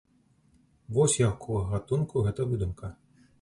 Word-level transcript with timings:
Вось 0.97 1.17
якога 1.25 1.61
гатунку 1.75 2.25
гэта 2.29 2.49
выдумка. 2.55 2.91